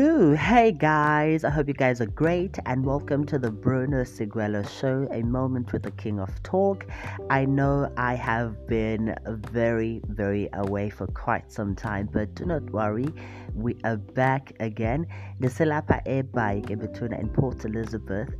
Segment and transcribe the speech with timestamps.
[0.00, 0.32] Woo!
[0.32, 5.06] Hey guys, I hope you guys are great and welcome to the Bruno Siguelo Show,
[5.12, 6.86] a moment with the King of Talk.
[7.28, 12.62] I know I have been very, very away for quite some time, but do not
[12.70, 13.08] worry,
[13.54, 15.06] we are back again.
[15.38, 18.30] Niselapa e-bike between in Port Elizabeth,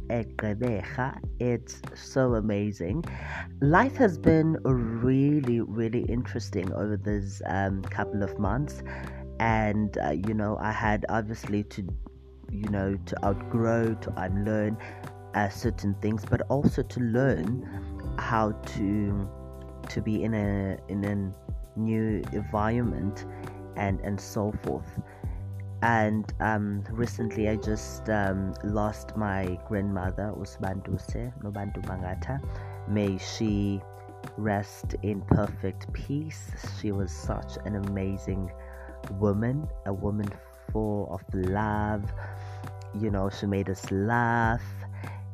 [1.41, 3.05] It's so amazing.
[3.61, 8.83] Life has been really, really interesting over this um, couple of months
[9.41, 11.83] and uh, you know i had obviously to
[12.53, 14.77] you know to outgrow to unlearn
[15.35, 17.67] uh, certain things but also to learn
[18.19, 19.29] how to
[19.89, 23.27] to be in a in a new environment
[23.77, 25.01] and and so forth.
[25.83, 32.39] And um, recently I just um, lost my grandmother Usbanduse Nobantu Bangata.
[32.87, 33.81] May she
[34.37, 36.51] rest in perfect peace.
[36.79, 38.51] She was such an amazing
[39.19, 40.29] woman, a woman
[40.73, 42.05] full of love.
[42.98, 44.62] You know, she made us laugh.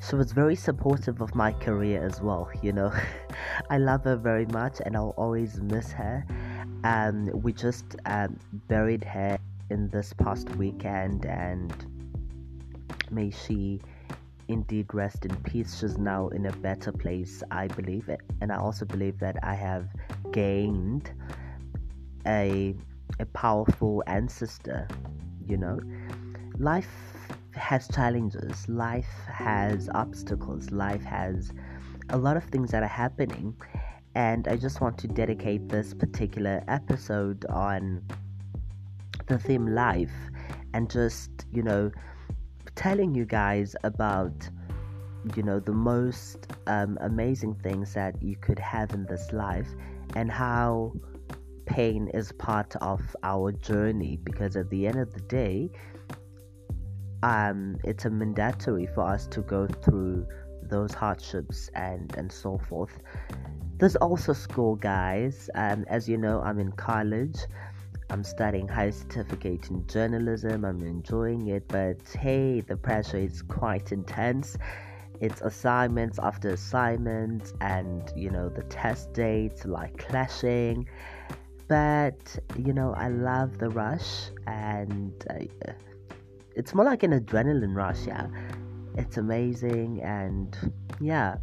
[0.09, 2.51] She was very supportive of my career as well.
[2.63, 2.93] You know,
[3.71, 6.25] I love her very much and I'll always miss her.
[6.85, 9.39] Um, we just um, buried her
[9.71, 11.73] in this past weekend and
[13.11, 13.81] may she
[14.49, 15.79] indeed rest in peace.
[15.81, 18.09] She's now in a better place, I believe.
[18.41, 19.89] And I also believe that I have
[20.31, 21.11] gained
[22.27, 22.75] a
[23.21, 24.89] a powerful ancestor,
[25.47, 25.81] you know.
[26.59, 26.89] Life
[27.53, 31.53] has challenges, life has obstacles, life has
[32.11, 33.55] a lot of things that are happening.
[34.15, 38.03] And I just want to dedicate this particular episode on
[39.27, 40.13] the theme life
[40.73, 41.91] and just, you know,
[42.77, 44.49] telling you guys about,
[45.35, 49.69] you know, the most um, amazing things that you could have in this life
[50.15, 50.93] and how
[51.67, 55.71] pain is part of our journey because at the end of the day,
[57.23, 60.27] um, it's a mandatory for us to go through
[60.63, 62.99] those hardships and and so forth.
[63.79, 65.51] There's also school, guys.
[65.55, 67.39] Um, as you know, I'm in college.
[68.09, 70.65] I'm studying high certificate in journalism.
[70.65, 74.57] I'm enjoying it, but hey, the pressure is quite intense.
[75.21, 80.87] It's assignments after assignments, and you know the test dates like clashing
[81.69, 85.73] but you know i love the rush and uh,
[86.55, 88.27] it's more like an adrenaline rush yeah.
[88.97, 90.57] It's amazing and
[91.01, 91.37] yeah.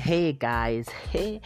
[0.00, 1.40] Hey guys, hey.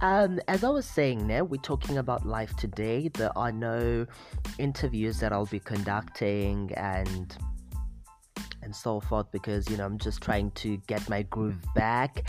[0.00, 3.08] Um, as I was saying, now we're talking about life today.
[3.08, 4.06] There are no
[4.58, 7.36] interviews that I'll be conducting and
[8.62, 12.28] and so forth because you know I'm just trying to get my groove back.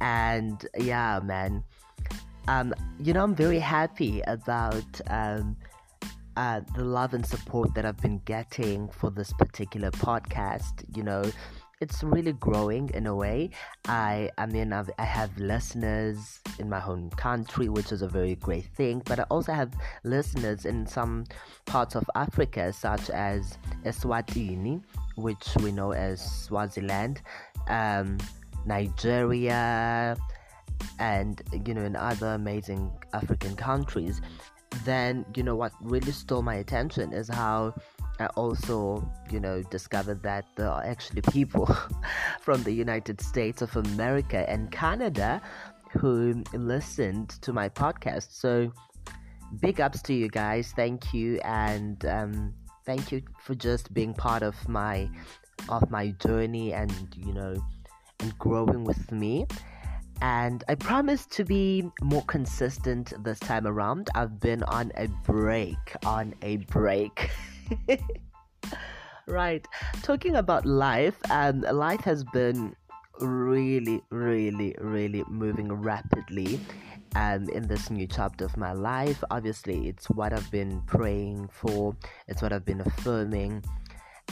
[0.00, 1.64] And yeah, man.
[2.46, 5.56] Um, you know I'm very happy about um
[6.38, 10.84] uh, the love and support that I've been getting for this particular podcast.
[10.96, 11.24] You know,
[11.80, 13.50] it's really growing in a way.
[13.86, 18.34] I I mean I've, I have listeners in my home country, which is a very
[18.34, 19.02] great thing.
[19.04, 19.72] But I also have
[20.04, 21.24] listeners in some
[21.66, 24.82] parts of Africa, such as Eswatini,
[25.16, 27.22] which we know as Swaziland,
[27.68, 28.18] um,
[28.66, 30.16] Nigeria,
[30.98, 34.20] and you know in other amazing African countries.
[34.84, 37.74] Then you know what really stole my attention is how
[38.18, 41.66] I also, you know, discovered that there are actually people
[42.40, 45.40] from the United States of America and Canada
[45.92, 48.32] who listened to my podcast.
[48.32, 48.72] So,
[49.60, 50.72] big ups to you guys.
[50.74, 55.08] Thank you, and um, thank you for just being part of my
[55.68, 57.54] of my journey and you know
[58.20, 59.46] and growing with me.
[60.20, 64.10] And I promise to be more consistent this time around.
[64.16, 67.30] I've been on a break, on a break.
[69.26, 69.66] right.
[70.02, 72.74] Talking about life, and um, life has been
[73.20, 76.60] really, really, really moving rapidly.
[77.16, 81.96] Um, in this new chapter of my life, obviously, it's what I've been praying for.
[82.26, 83.64] It's what I've been affirming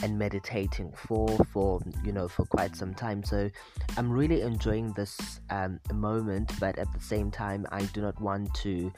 [0.03, 3.49] and meditating for for you know for quite some time so
[3.97, 8.53] i'm really enjoying this um, moment but at the same time i do not want
[8.53, 8.91] to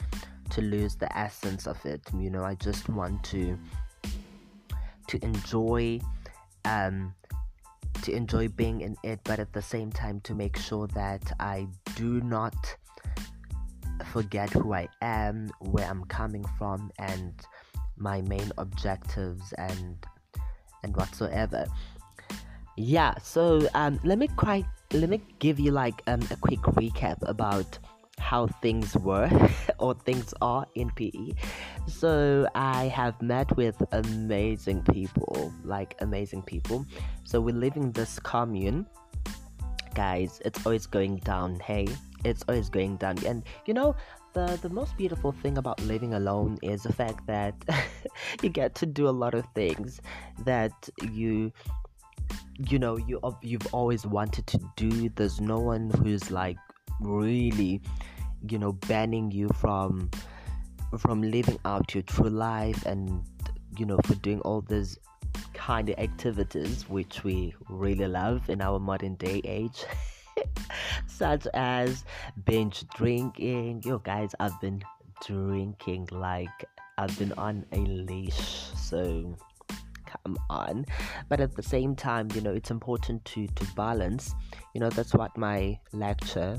[0.50, 3.58] to lose the essence of it you know i just want to
[5.10, 6.00] to enjoy
[6.66, 7.14] um,
[8.04, 11.68] to enjoy being in it, but at the same time to make sure that I
[11.96, 12.56] do not
[14.14, 17.34] forget who I am, where I'm coming from, and
[17.98, 19.98] my main objectives and
[20.84, 21.66] and whatsoever.
[22.78, 27.18] yeah so um let me quite let me give you like um a quick recap
[27.28, 27.78] about
[28.20, 29.30] how things were
[29.80, 31.34] or things are in PE.
[31.88, 36.86] So I have met with amazing people, like amazing people.
[37.24, 38.86] So we're in this commune.
[39.96, 41.88] Guys, it's always going down, hey?
[42.24, 43.18] It's always going down.
[43.26, 43.96] And you know,
[44.34, 47.56] the the most beautiful thing about living alone is the fact that
[48.44, 50.02] you get to do a lot of things
[50.46, 51.52] that you
[52.68, 56.58] you know you you've always wanted to do there's no one who's like
[57.00, 57.82] really
[58.48, 60.10] you know banning you from
[60.98, 63.24] from living out your true life and
[63.78, 64.98] you know for doing all these
[65.54, 69.86] kind of activities which we really love in our modern day age
[71.08, 72.06] such as
[72.46, 73.82] binge drinking.
[73.86, 74.82] Yo guys i've been
[75.26, 76.66] drinking like
[76.98, 79.38] i've been on a leash so
[80.06, 80.86] come on.
[81.28, 84.34] But at the same time you know it's important to to balance.
[84.74, 86.58] You know that's what my lecture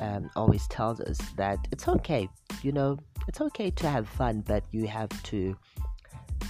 [0.00, 2.28] um, always tells us that it's okay
[2.62, 2.98] you know
[3.28, 5.56] it's okay to have fun but you have to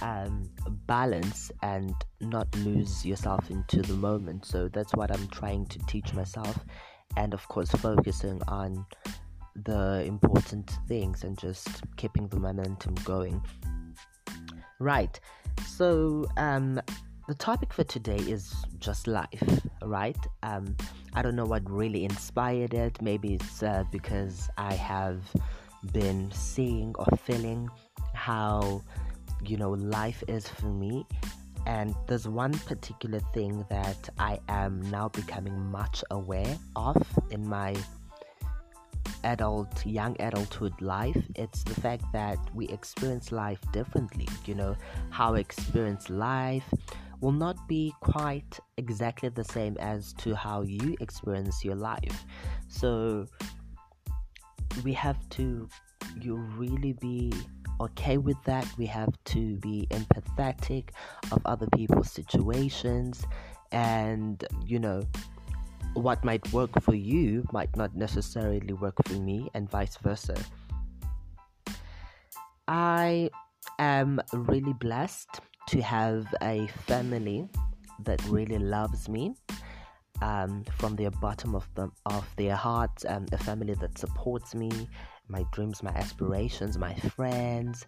[0.01, 0.49] um,
[0.85, 4.45] balance and not lose yourself into the moment.
[4.45, 6.57] So that's what i'm trying to teach myself
[7.15, 8.85] and of course focusing on
[9.63, 13.41] the important things and just keeping the momentum going.
[14.79, 15.19] Right.
[15.65, 16.79] So, um,
[17.27, 20.17] the topic for today is just life, right?
[20.43, 20.75] Um,
[21.13, 23.01] I don't know what really inspired it.
[23.01, 25.21] Maybe it's uh, because I have
[25.91, 27.69] been seeing or feeling
[28.13, 28.81] how,
[29.45, 31.05] you know, life is for me.
[31.65, 37.75] And there's one particular thing that I am now becoming much aware of in my
[39.23, 44.75] adult young adulthood life it's the fact that we experience life differently you know
[45.09, 46.63] how we experience life
[47.21, 52.25] will not be quite exactly the same as to how you experience your life
[52.67, 53.25] so
[54.83, 55.67] we have to
[56.21, 57.31] you really be
[57.79, 60.89] okay with that we have to be empathetic
[61.31, 63.25] of other people's situations
[63.71, 65.03] and you know
[65.97, 70.35] what might work for you might not necessarily work for me, and vice versa.
[72.67, 73.29] I
[73.79, 77.49] am really blessed to have a family
[78.03, 79.35] that really loves me
[80.21, 84.71] um, from the bottom of them of their hearts, um, a family that supports me,
[85.27, 87.85] my dreams, my aspirations, my friends,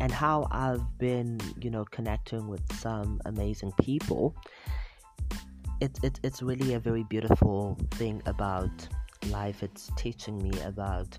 [0.00, 4.34] and how I've been, you know, connecting with some amazing people
[5.80, 8.88] it, it, it's really a very beautiful thing about
[9.28, 9.62] life.
[9.62, 11.16] It's teaching me about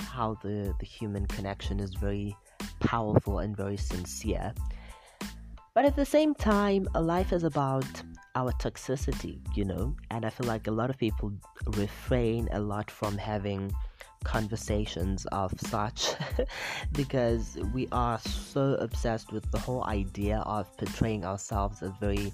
[0.00, 2.36] how the, the human connection is very
[2.80, 4.54] powerful and very sincere.
[5.74, 7.84] But at the same time, life is about
[8.34, 11.32] our toxicity, you know, and I feel like a lot of people
[11.66, 13.72] refrain a lot from having
[14.24, 16.14] conversations of such
[16.92, 22.32] because we are so obsessed with the whole idea of portraying ourselves as very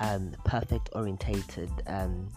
[0.00, 2.28] um, perfect orientated um,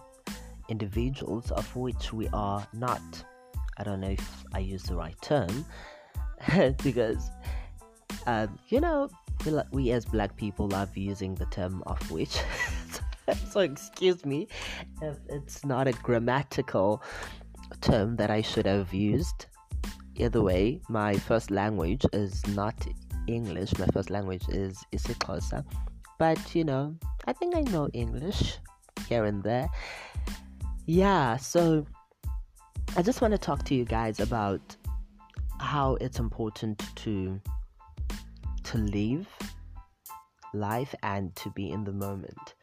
[0.69, 3.01] individuals, of which we are not.
[3.77, 5.65] I don't know if I use the right term
[6.83, 7.29] because,
[8.27, 9.09] um, you know,
[9.45, 12.37] we, we as black people love using the term of which.
[13.49, 14.47] so, excuse me
[15.01, 17.03] if it's not a grammatical
[17.81, 19.45] term that I should have used.
[20.15, 22.75] Either way, my first language is not
[23.27, 25.63] English, my first language is isiXhosa.
[26.17, 28.57] But you know, I think I know English
[29.07, 29.69] here and there.
[30.85, 31.85] Yeah, so
[32.97, 34.75] I just want to talk to you guys about
[35.59, 37.39] how it's important to
[38.71, 39.27] to live
[40.53, 42.55] life and to be in the moment.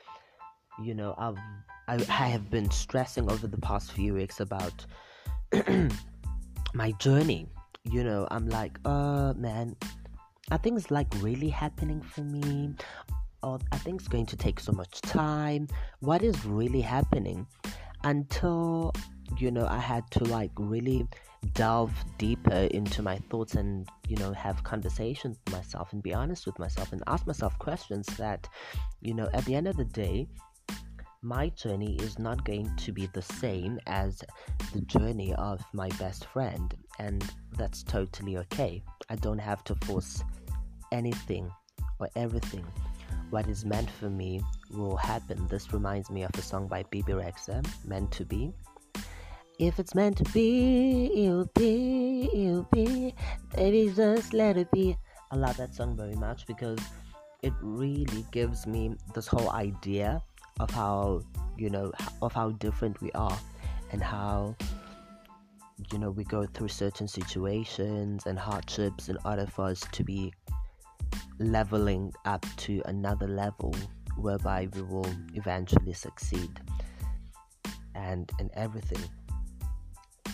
[0.82, 1.38] You know, I've
[1.88, 4.86] I, I have been stressing over the past few weeks about
[6.74, 7.46] my journey.
[7.84, 9.76] You know, I'm like, uh man,
[10.50, 12.74] are things like really happening for me?
[13.42, 15.68] or think it's going to take so much time.
[16.00, 17.46] What is really happening?
[18.02, 18.92] Until
[19.38, 21.06] you know, I had to like really
[21.46, 26.46] delve deeper into my thoughts and you know have conversations with myself and be honest
[26.46, 28.48] with myself and ask myself questions that
[29.00, 30.26] you know at the end of the day
[31.22, 34.22] my journey is not going to be the same as
[34.72, 40.22] the journey of my best friend and that's totally okay i don't have to force
[40.92, 41.50] anything
[41.98, 42.64] or everything
[43.30, 45.46] what is meant for me will happen.
[45.48, 48.52] This reminds me of a song by Bebe Rexha, Meant to Be.
[49.58, 53.14] If it's meant to be, it'll be, it'll be.
[53.54, 54.98] Baby, just let it be.
[55.30, 56.78] I love that song very much because
[57.42, 60.22] it really gives me this whole idea
[60.60, 61.22] of how
[61.56, 61.90] you know
[62.22, 63.38] of how different we are
[63.92, 64.54] and how
[65.92, 70.32] you know we go through certain situations and hardships in order for us to be
[71.38, 73.74] leveling up to another level
[74.16, 76.60] whereby we will eventually succeed
[77.94, 79.02] and in everything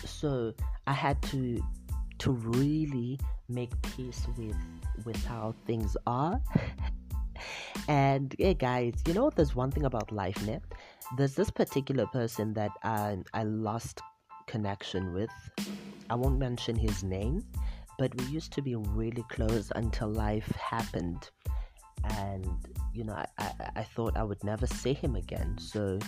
[0.05, 0.53] so
[0.87, 1.61] i had to
[2.19, 3.19] to really
[3.49, 4.55] make peace with
[5.05, 6.39] with how things are.
[7.89, 10.61] And yeah guys you know there's one thing about life now
[11.17, 13.99] there's this particular person that I, I lost
[14.47, 15.31] connection with.
[16.09, 17.43] I won't mention his name
[17.99, 21.29] but we used to be really close until life happened.
[22.19, 22.47] And
[22.93, 25.57] you know I, I, I thought i would never see him again.
[25.57, 25.99] So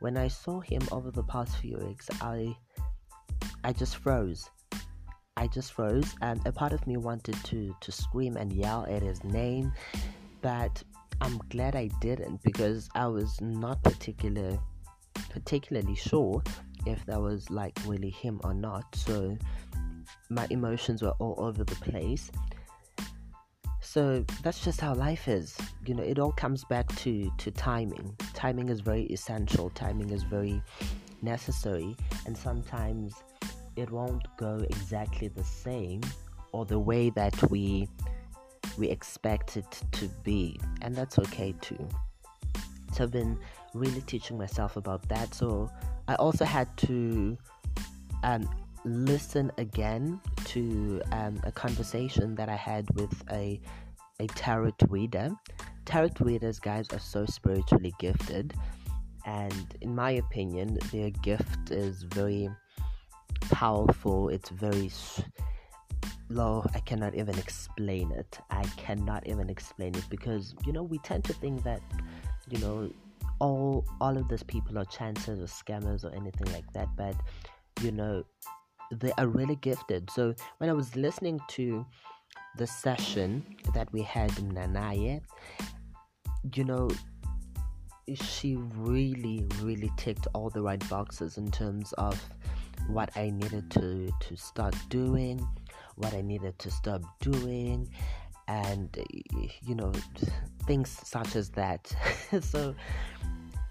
[0.00, 2.54] when i saw him over the past few weeks i
[3.64, 4.50] i just froze
[5.36, 9.02] i just froze and a part of me wanted to to scream and yell at
[9.02, 9.72] his name
[10.40, 10.82] but
[11.20, 14.58] i'm glad i didn't because i was not particular
[15.30, 16.42] particularly sure
[16.86, 19.36] if that was like really him or not so
[20.32, 22.30] my emotions were all over the place.
[23.80, 25.56] So that's just how life is.
[25.84, 28.16] You know, it all comes back to, to timing.
[28.32, 30.62] Timing is very essential, timing is very
[31.20, 33.14] necessary, and sometimes
[33.76, 36.00] it won't go exactly the same
[36.52, 37.88] or the way that we
[38.78, 41.88] we expect it to be and that's okay too
[42.92, 43.38] so i've been
[43.74, 45.70] really teaching myself about that so
[46.08, 47.36] i also had to
[48.22, 48.48] um,
[48.84, 53.60] listen again to um, a conversation that I had with a
[54.20, 55.30] a tarot reader.
[55.84, 58.54] Tarot readers, guys, are so spiritually gifted,
[59.26, 62.48] and in my opinion, their gift is very
[63.50, 64.28] powerful.
[64.28, 64.90] It's very
[66.28, 66.64] low.
[66.74, 68.38] I cannot even explain it.
[68.50, 71.80] I cannot even explain it because you know we tend to think that
[72.48, 72.90] you know
[73.40, 77.16] all all of these people are chancers or scammers or anything like that, but
[77.80, 78.24] you know
[78.92, 80.10] they are really gifted.
[80.10, 81.84] So when I was listening to
[82.58, 83.44] the session
[83.74, 85.22] that we had in Nanaye,
[86.54, 86.90] you know,
[88.14, 92.20] she really, really ticked all the right boxes in terms of
[92.88, 95.46] what I needed to to start doing,
[95.96, 97.88] what I needed to stop doing,
[98.48, 98.96] and
[99.66, 99.92] you know,
[100.66, 101.94] things such as that.
[102.40, 102.74] so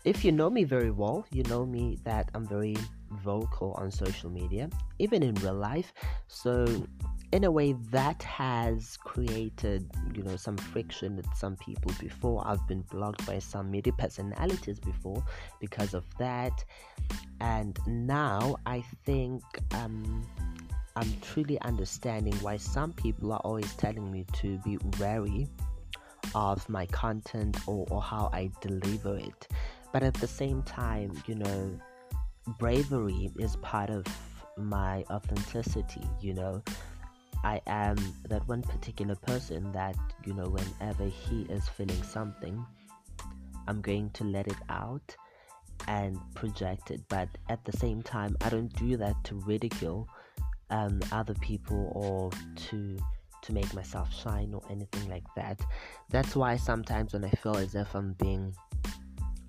[0.04, 2.76] if you know me very well, you know me that I'm very
[3.12, 5.94] vocal on social media, even in real life.
[6.28, 6.66] So,
[7.32, 12.44] in a way, that has created, you know, some friction with some people before.
[12.46, 15.24] I've been blocked by some media personalities before
[15.60, 16.64] because of that,
[17.40, 20.28] and now I think um,
[20.96, 25.48] I'm truly understanding why some people are always telling me to be wary
[26.36, 29.48] of my content or, or how I deliver it.
[29.94, 31.80] But at the same time, you know,
[32.60, 34.06] bravery is part of
[34.58, 36.62] my authenticity, you know.
[37.44, 37.98] I am
[38.30, 39.96] that one particular person that,
[40.26, 42.66] you know, whenever he is feeling something,
[43.68, 45.16] I'm going to let it out
[45.88, 47.02] and project it.
[47.10, 50.08] But at the same time, I don't do that to ridicule
[50.70, 52.32] um, other people or
[52.70, 52.98] to
[53.44, 55.60] to make myself shine or anything like that.
[56.10, 58.54] That's why sometimes when I feel as if I'm being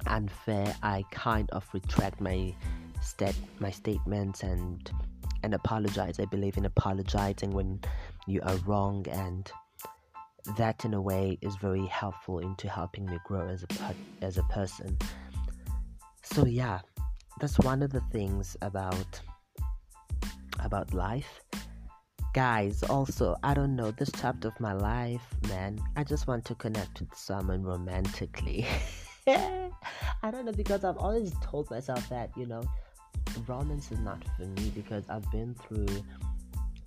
[0.06, 2.54] unfair, I kind of retract my
[3.02, 4.90] stat my statements and
[5.42, 6.18] and apologize.
[6.20, 7.80] I believe in apologizing when
[8.26, 9.50] you are wrong, and
[10.56, 13.94] that in a way is very helpful into helping me grow as a
[14.24, 14.98] as a person.
[16.22, 16.80] So yeah,
[17.40, 19.20] that's one of the things about
[20.60, 21.40] about life.
[22.34, 26.54] Guys, also, I don't know, this chapter of my life, man, I just want to
[26.54, 28.66] connect with someone romantically.
[29.26, 32.62] I don't know because I've always told myself that, you know,
[33.40, 36.04] romance is not for me because I've been through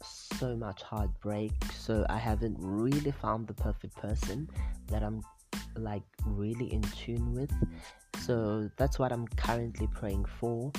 [0.02, 4.50] so much heartbreak, so I haven't really found the perfect person
[4.88, 5.22] that I'm
[5.76, 7.52] like really in tune with.
[8.20, 10.72] So that's what I'm currently praying for,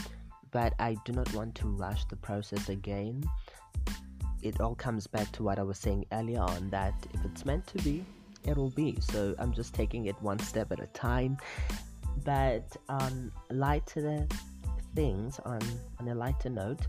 [0.51, 3.25] but I do not want to rush the process again.
[4.43, 7.67] It all comes back to what I was saying earlier on that if it's meant
[7.69, 8.05] to be,
[8.45, 8.99] it'll be.
[9.01, 11.39] So I'm just taking it one step at a time.
[12.25, 14.27] But um, lighter
[14.97, 15.61] things on,
[16.01, 16.81] on a lighter note,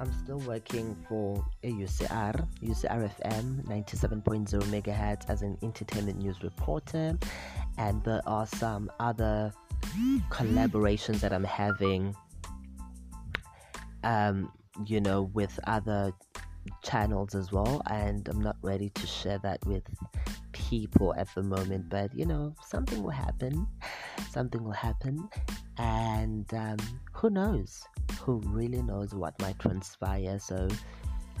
[0.00, 7.16] I'm still working for a UCR, UCR FM 97.0 megahertz as an entertainment news reporter,
[7.78, 9.52] and there are some other
[10.30, 12.16] collaborations that I'm having,
[14.02, 14.50] um,
[14.86, 16.12] you know, with other
[16.82, 19.84] channels as well, and I'm not ready to share that with
[20.78, 23.66] people at the moment, but you know, something will happen.
[24.30, 25.28] Something will happen,
[25.78, 26.78] and um,
[27.12, 27.84] who knows?
[28.22, 30.38] Who really knows what might transpire?
[30.40, 30.68] So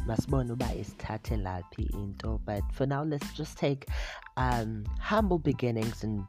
[0.08, 3.86] masibona uba isithathe laphi into but for now let's just take
[4.36, 6.22] um, humble beginnings and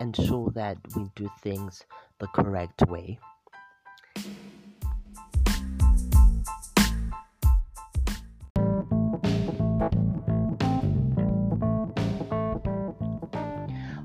[0.00, 1.84] ensure that we do things
[2.20, 3.18] the correct way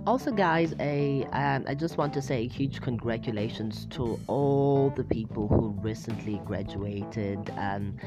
[0.07, 5.03] also guys a um, i just want to say a huge congratulations to all the
[5.03, 7.51] people who recently graduated.
[7.57, 7.97] Um,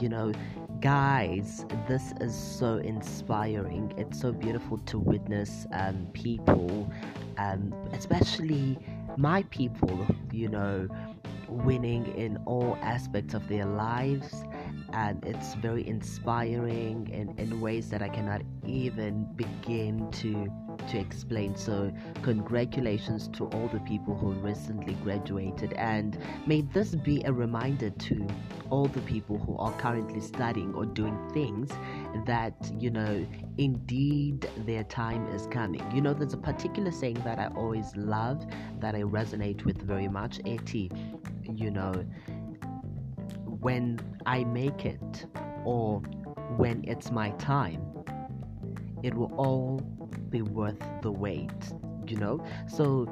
[0.00, 0.32] you know
[0.80, 3.92] guys this is so inspiring.
[3.96, 6.90] It's so beautiful to witness um, people
[7.38, 8.78] um, especially
[9.16, 10.88] my people you know
[11.48, 14.44] winning in all aspects of their lives.
[14.92, 20.50] And it's very inspiring in, in ways that I cannot even begin to
[20.88, 21.56] to explain.
[21.56, 27.90] So congratulations to all the people who recently graduated and may this be a reminder
[27.90, 28.26] to
[28.70, 31.70] all the people who are currently studying or doing things
[32.26, 33.26] that you know
[33.58, 35.82] indeed their time is coming.
[35.94, 38.44] You know there's a particular saying that I always love
[38.80, 40.40] that I resonate with very much.
[40.46, 40.90] Eti,
[41.52, 41.92] you know
[43.60, 45.26] when I make it
[45.64, 46.00] or
[46.56, 47.80] when it's my time,
[49.02, 49.80] it will all
[50.30, 51.50] be worth the wait,
[52.06, 52.44] you know?
[52.68, 53.06] So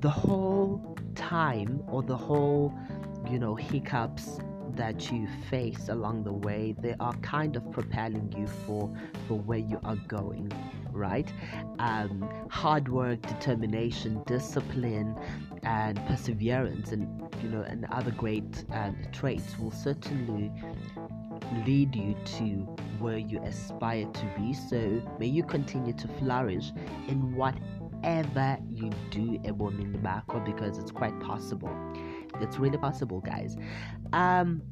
[0.00, 2.74] the whole time or the whole,
[3.30, 4.38] you know, hiccups
[4.76, 8.90] that you face along the way, they are kind of propelling you for
[9.26, 10.50] for where you are going,
[10.92, 11.32] right?
[11.78, 15.16] Um, hard work, determination, discipline,
[15.62, 20.52] and perseverance, and you know, and other great um, traits will certainly
[21.66, 22.44] lead you to
[22.98, 24.52] where you aspire to be.
[24.52, 26.72] So may you continue to flourish
[27.08, 31.74] in whatever you do, Ebomin Bako, because it's quite possible.
[32.40, 33.56] It's really possible, guys.
[34.12, 34.62] Um,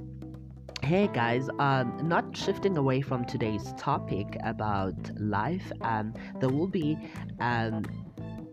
[0.82, 6.96] hey guys um not shifting away from today's topic about life um there will be
[7.40, 7.84] um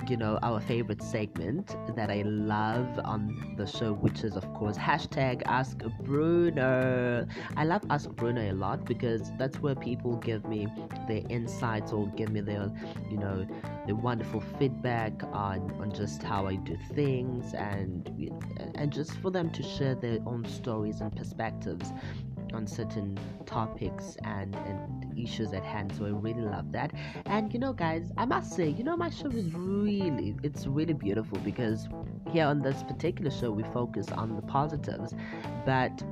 [0.09, 4.77] you know, our favorite segment that I love on the show, which is, of course,
[4.77, 7.25] hashtag Ask Bruno.
[7.57, 10.67] I love Ask Bruno a lot because that's where people give me
[11.07, 12.71] their insights or give me their,
[13.09, 13.45] you know,
[13.87, 18.09] the wonderful feedback on, on just how I do things and
[18.75, 21.91] and just for them to share their own stories and perspectives
[22.55, 25.93] on certain topics and, and issues at hand.
[25.95, 26.93] So I really love that.
[27.25, 30.93] And you know, guys, I must say, you know, my show is really, it's really
[30.93, 31.87] beautiful because
[32.31, 35.13] here on this particular show, we focus on the positives,
[35.65, 36.03] but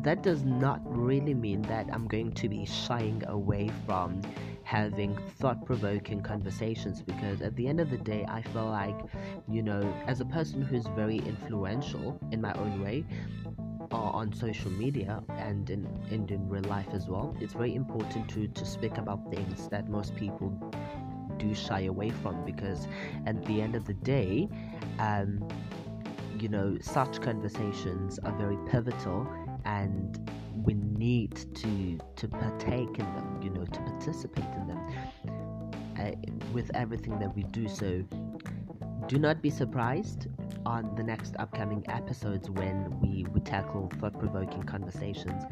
[0.00, 4.22] that does not really mean that I'm going to be shying away from
[4.64, 8.96] having thought provoking conversations because at the end of the day, I feel like,
[9.48, 13.04] you know, as a person who's very influential in my own way,
[13.92, 18.48] on social media and in, and in real life as well, it's very important to,
[18.48, 20.50] to speak about things that most people
[21.38, 22.86] do shy away from because
[23.26, 24.48] at the end of the day,
[24.98, 25.46] um,
[26.38, 29.26] you know, such conversations are very pivotal
[29.64, 30.30] and
[30.64, 36.10] we need to to partake in them, you know, to participate in them uh,
[36.52, 37.68] with everything that we do.
[37.68, 38.04] So
[39.08, 40.28] do not be surprised
[40.66, 45.42] on the next upcoming episodes when we, we tackle thought provoking conversations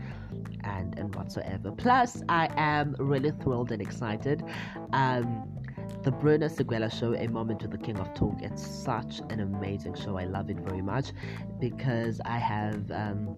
[0.65, 1.73] and, and whatsoever.
[1.73, 4.45] Plus, I am really thrilled and excited.
[4.93, 5.49] Um,
[6.03, 9.95] the Bruno Seguela show, A Moment with the King of Talk, it's such an amazing
[9.95, 10.17] show.
[10.17, 11.13] I love it very much
[11.59, 13.37] because I have um,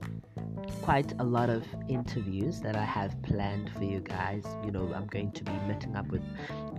[0.82, 4.44] quite a lot of interviews that I have planned for you guys.
[4.64, 6.22] You know, I'm going to be meeting up with,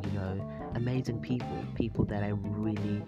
[0.06, 3.04] you know, amazing people, people that I really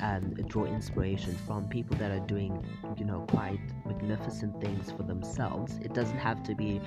[0.00, 2.64] um, draw inspiration from, people that are doing,
[2.96, 5.78] you know, quite magnificent things for themselves.
[5.82, 6.80] It doesn't have to be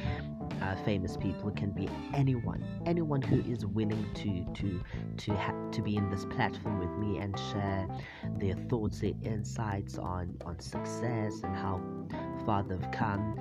[0.62, 4.82] uh, famous people; it can be anyone, anyone who is willing to to
[5.18, 7.88] to ha- to be in this platform with me and share
[8.38, 11.82] their thoughts, their insights on on success and how
[12.46, 13.40] far they've come,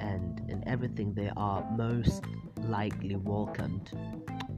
[0.00, 2.24] and and everything they are most
[2.68, 3.90] likely welcomed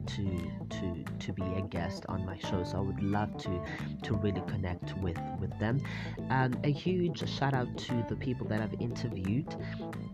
[0.05, 3.61] to to to be a guest on my show so i would love to
[4.03, 5.81] to really connect with with them.
[6.29, 9.55] Um, a huge shout out to the people that i've interviewed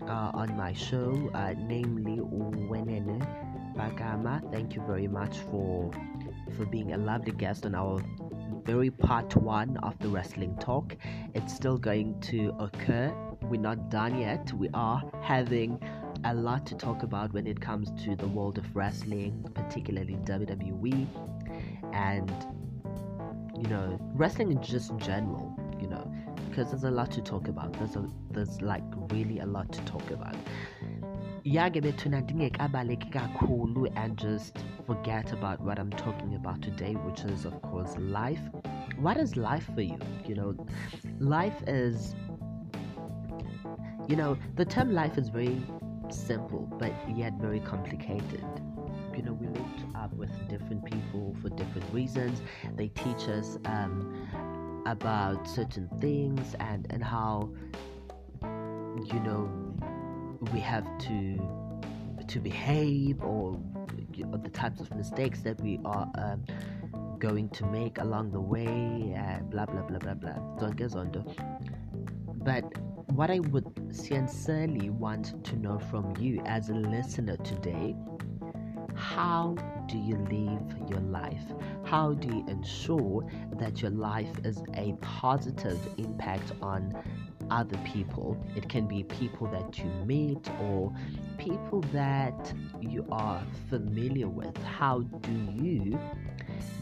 [0.07, 3.25] uh, on my show uh, namely wenene
[3.75, 4.41] bagama.
[4.51, 5.91] Thank you very much for
[6.57, 8.01] for being a lovely guest on our
[8.65, 10.95] very part one of the wrestling talk.
[11.33, 13.13] It's still going to occur.
[13.43, 14.51] We're not done yet.
[14.53, 15.79] We are having
[16.23, 21.07] a lot to talk about when it comes to the world of wrestling, particularly WWE,
[21.93, 22.31] and
[23.57, 26.11] you know, wrestling in just general, you know,
[26.49, 27.73] because there's a lot to talk about.
[27.73, 30.35] There's a there's like really a lot to talk about.
[31.43, 31.75] yake
[33.95, 38.39] and just forget about what i'm talking about today which is of course life
[38.97, 40.55] what is life for you you know
[41.19, 42.15] life is
[44.07, 45.59] you know the term life is very
[46.11, 48.45] simple but yet very complicated.
[49.15, 52.41] You know we meet up with different people for different reasons.
[52.75, 57.49] They teach us um, about certain things and and how
[58.43, 59.49] you know
[60.53, 61.39] we have to
[62.27, 63.59] to behave or
[64.25, 66.43] know, the types of mistakes that we are um,
[67.19, 70.69] going to make along the way and blah blah blah blah blah.
[70.71, 71.11] Goes on
[72.43, 72.63] but
[73.15, 77.95] what i would sincerely want to know from you as a listener today
[78.95, 79.55] how
[79.87, 81.43] do you live your life?
[81.83, 86.95] How do you ensure that your life is a positive impact on
[87.49, 88.37] other people.
[88.55, 90.93] It can be people that you meet or
[91.37, 94.55] people that you are familiar with.
[94.63, 95.99] How do you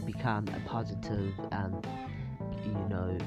[0.06, 1.82] become a positive, um,
[2.64, 3.18] you know,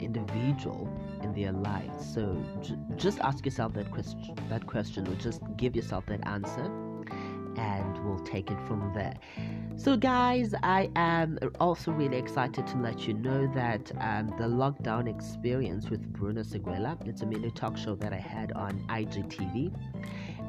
[0.00, 0.88] individual
[1.22, 2.14] in their lives?
[2.14, 4.34] So j- just ask yourself that question.
[4.48, 6.70] That question, or just give yourself that answer
[7.56, 9.14] and we'll take it from there.
[9.76, 15.08] So, guys, I am also really excited to let you know that um, the lockdown
[15.08, 19.72] experience with Bruno Seguela, it's a mini talk show that I had on IGTV.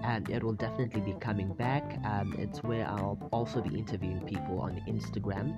[0.03, 1.97] And it will definitely be coming back.
[2.03, 5.57] Um, it's where I'll also be interviewing people on Instagram,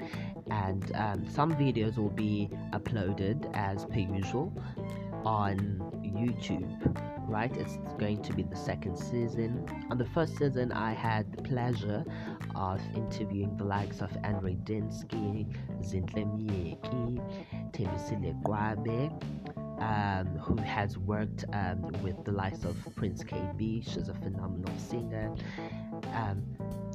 [0.52, 4.54] and um, some videos will be uploaded as per usual
[5.26, 7.56] on YouTube right?
[7.58, 9.66] It's going to be the second season.
[9.90, 12.04] On the first season, I had the pleasure
[12.56, 15.48] of interviewing the likes of Andre Dinsky,
[15.82, 17.20] Zintle Mieki,
[18.44, 19.12] Kwabe,
[19.82, 23.82] um, who has worked um, with the likes of Prince Kaybee.
[23.84, 25.34] She's a phenomenal singer.
[26.14, 26.44] Um,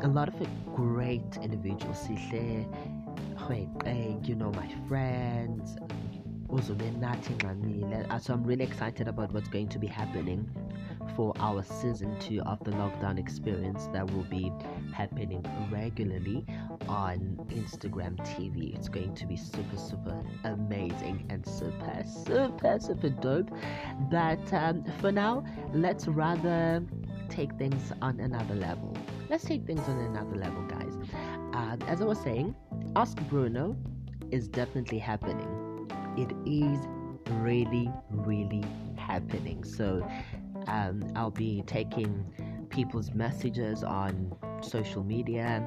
[0.03, 0.35] a lot of
[0.75, 1.99] great individuals.
[1.99, 2.67] Sihle,
[4.27, 5.77] you know, my friends,
[8.11, 10.51] uh, so I'm really excited about what's going to be happening
[11.15, 14.53] for our season two of the lockdown experience that will be
[14.93, 16.45] happening regularly
[16.89, 18.75] on Instagram TV.
[18.75, 23.51] It's going to be super, super amazing and super, super, super dope.
[24.11, 26.83] But um, for now, let's rather
[27.29, 28.97] take things on another level.
[29.29, 30.99] Let's take things on another level, guys.
[31.53, 32.57] Um, as I was saying,
[32.97, 33.77] Ask Bruno
[34.33, 35.60] is definitely happening
[36.21, 36.79] it is
[37.31, 38.65] really, really
[38.97, 39.65] happening.
[39.65, 40.07] So
[40.67, 42.25] um, I'll be taking
[42.71, 45.65] people's messages on social media,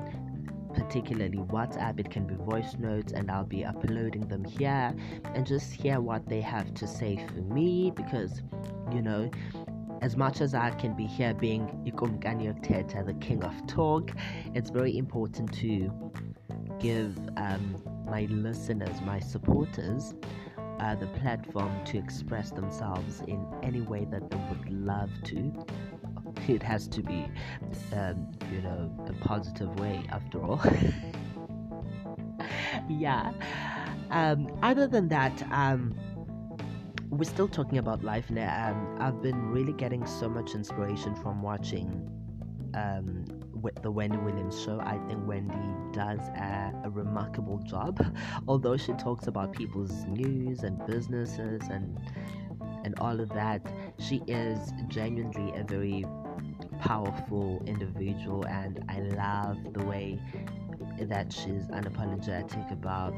[0.73, 1.99] particularly WhatsApp.
[1.99, 4.93] It can be voice notes, and I'll be uploading them here
[5.35, 8.41] and just hear what they have to say for me because,
[8.91, 9.29] you know,
[10.01, 14.11] as much as I can be here being Ikumkani Teta, the king of talk,
[14.53, 15.89] it's very important to
[16.79, 20.13] give um, my listeners, my supporters,
[20.83, 25.53] uh, the platform to express themselves in any way that they would love to.
[26.47, 27.25] It has to be,
[27.93, 30.59] um, you know, a positive way after all.
[32.89, 33.31] yeah.
[34.09, 35.95] Um, other than that, um,
[37.09, 38.71] we're still talking about life now.
[38.71, 42.09] Um, I've been really getting so much inspiration from watching
[42.73, 43.23] um,
[43.63, 45.55] with the Wendy Williams show, I think Wendy
[45.93, 48.05] does a, a, remarkable job.
[48.47, 51.97] Although she talks about people's news and businesses and
[52.83, 53.65] and all of that,
[53.97, 56.05] she is genuinely a very
[56.81, 60.19] powerful individual, and I love the way
[60.99, 63.13] that she's unapologetic about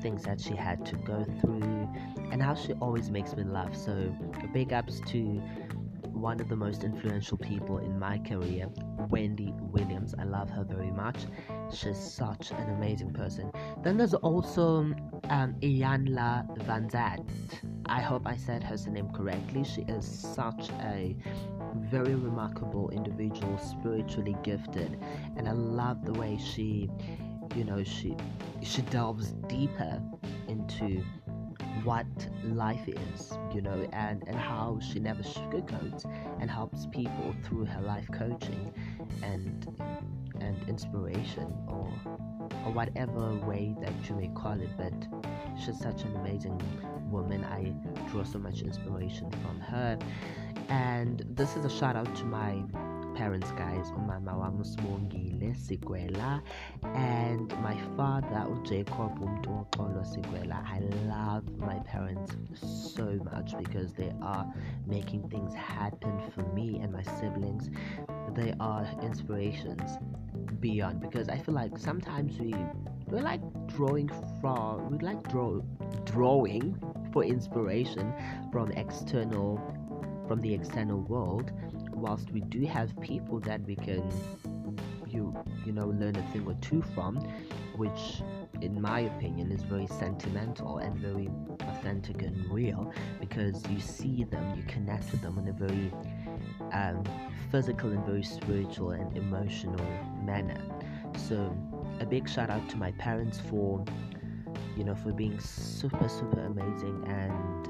[0.00, 1.88] things that she had to go through
[2.32, 3.76] and how she always makes me laugh.
[3.76, 4.14] So,
[4.54, 5.42] big ups to
[6.12, 8.68] one of the most influential people in my career,
[9.08, 10.14] Wendy Williams.
[10.18, 11.16] I love her very much.
[11.72, 13.50] She's such an amazing person.
[13.82, 14.92] Then there's also
[15.30, 17.28] um, Iyanla Vanzant.
[17.86, 19.64] I hope I said her name correctly.
[19.64, 21.16] She is such a
[21.76, 24.98] very remarkable individual, spiritually gifted,
[25.36, 26.90] and I love the way she,
[27.54, 28.16] you know, she
[28.62, 30.02] she delves deeper
[30.48, 31.02] into
[31.84, 32.06] what
[32.44, 36.04] life is, you know, and, and how she never sugarcoats
[36.40, 38.72] and helps people through her life coaching
[39.22, 39.66] and
[40.40, 41.92] and inspiration or
[42.64, 44.70] or whatever way that you may call it.
[44.76, 44.92] But
[45.58, 46.60] she's such an amazing
[47.10, 47.44] woman.
[47.44, 47.72] I
[48.10, 49.98] draw so much inspiration from her.
[50.68, 52.62] And this is a shout out to my
[53.20, 53.92] parents guys.
[53.92, 56.40] Umama usibongile sigwela.
[56.94, 60.64] And my father ujacob umntu woxolo sigwela.
[60.76, 62.32] I love my parents
[62.94, 64.46] so much because they are
[64.86, 67.68] making things happen for me and my siblings.
[68.34, 69.98] They are inspirations
[70.60, 72.54] beyond because i feel like sometimes we
[73.08, 74.08] we like drawing
[74.40, 75.58] from we like draw
[76.04, 76.76] drawing
[77.12, 78.12] for inspiration
[78.52, 79.58] from external
[80.28, 81.50] from the external world
[82.00, 84.02] whilst we do have people that we can
[85.06, 85.34] you
[85.64, 87.16] you know learn a thing or two from
[87.76, 88.22] which
[88.60, 91.28] in my opinion is very sentimental and very
[91.68, 95.92] authentic and real because you see them you connect with them in a very
[96.72, 97.02] um,
[97.50, 99.84] physical and very spiritual and emotional
[100.22, 100.60] manner.
[101.16, 101.56] So
[102.00, 103.84] a big shout out to my parents for
[104.76, 107.66] you know for being super super amazing and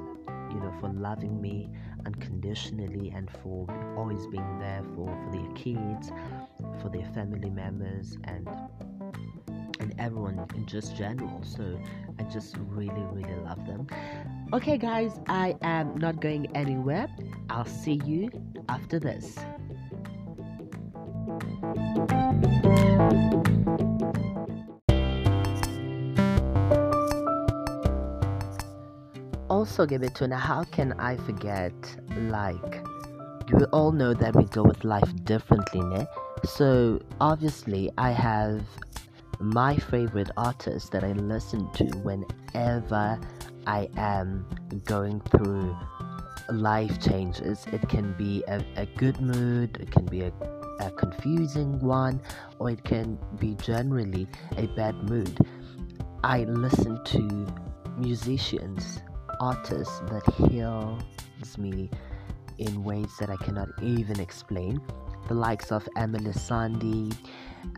[0.53, 1.71] you know for loving me
[2.06, 6.10] unconditionally and for always being there for, for their kids,
[6.80, 8.48] for their family members, and
[9.80, 11.42] and everyone in just general.
[11.42, 11.78] So
[12.18, 13.86] I just really, really love them.
[14.52, 17.08] Okay, guys, I am not going anywhere.
[17.48, 18.30] I'll see you
[18.68, 19.38] after this.
[29.61, 31.75] Also Gebetuna, how can I forget
[32.16, 32.83] like
[33.53, 36.07] we all know that we go with life differently, ne?
[36.44, 38.62] So obviously I have
[39.38, 43.20] my favorite artist that I listen to whenever
[43.66, 44.46] I am
[44.87, 45.77] going through
[46.51, 47.66] life changes.
[47.70, 50.33] It can be a, a good mood, it can be a,
[50.79, 52.23] a confusing one,
[52.59, 55.37] or it can be generally a bad mood.
[56.25, 57.46] I listen to
[57.99, 59.03] musicians
[59.40, 61.90] artist that heals me
[62.59, 64.81] in ways that I cannot even explain.
[65.29, 67.12] The likes of Emeli Sandé,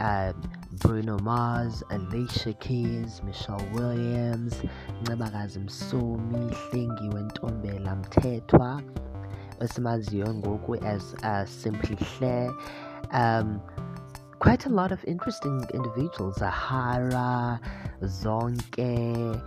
[0.00, 4.54] um, Bruno Mars, Alicia Keys, Michelle Williams,
[5.02, 8.82] Ncebakazi Msomi, Hlengiwe Ntombela Mthethwa,
[9.60, 12.50] esimaziyo ngoku as uh, Simply Hle.
[13.12, 13.60] Um,
[14.38, 17.60] quite a lot of interesting individuals, Zahara,
[18.02, 19.40] Zonke,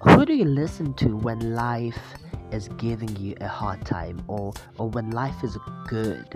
[0.00, 1.98] who do you listen to when life
[2.52, 5.56] is giving you a hard time or or when life is
[5.88, 6.26] good?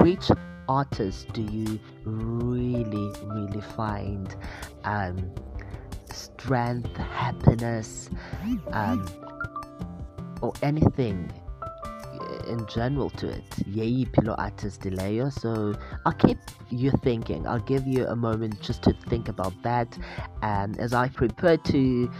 [0.00, 0.30] Which
[0.68, 4.34] artists do you really really find
[4.84, 5.30] um,
[6.10, 8.10] strength happiness
[8.72, 9.06] um,
[10.40, 11.30] or anything
[12.46, 13.44] in general to it.
[13.66, 15.32] Yay pillow artist leyo.
[15.32, 15.74] So
[16.06, 16.38] I'll keep
[16.70, 17.46] you thinking.
[17.46, 19.98] I'll give you a moment just to think about that.
[20.42, 22.10] And as I prepare to